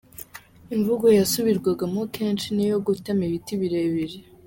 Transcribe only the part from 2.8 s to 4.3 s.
“Gutema ibiti birebire”.